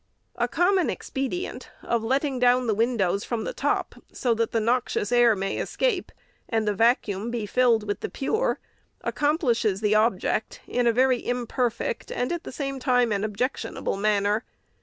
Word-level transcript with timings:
The 0.35 0.47
common 0.47 0.89
expedient 0.89 1.69
of 1.83 2.03
letting 2.03 2.39
down 2.39 2.75
windows 2.75 3.23
from 3.23 3.43
the 3.43 3.53
top, 3.53 3.93
so 4.11 4.33
that 4.33 4.51
the 4.51 4.59
noxious 4.59 5.11
air 5.11 5.35
may 5.35 5.57
escape, 5.57 6.11
and 6.49 6.67
the 6.67 6.73
vacuum 6.73 7.29
be 7.29 7.45
filled 7.45 7.83
with 7.85 7.99
the 7.99 8.09
pure, 8.09 8.57
accomplishes 9.01 9.79
the 9.79 9.93
object 9.93 10.59
in 10.67 10.87
a 10.87 10.91
very 10.91 11.23
imperfect, 11.23 12.11
and, 12.11 12.31
at 12.31 12.45
the 12.45 12.51
same 12.51 12.79
time, 12.79 13.11
an 13.11 13.23
objectionable 13.23 13.95
manner. 13.95 14.43